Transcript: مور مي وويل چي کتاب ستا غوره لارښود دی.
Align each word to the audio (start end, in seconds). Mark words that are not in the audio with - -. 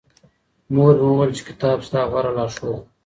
مور 0.73 0.91
مي 1.01 1.05
وويل 1.09 1.31
چي 1.37 1.43
کتاب 1.49 1.77
ستا 1.87 2.01
غوره 2.11 2.31
لارښود 2.37 2.73
دی. 2.73 2.79